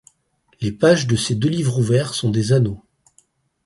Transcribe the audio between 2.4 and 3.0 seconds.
anneaux.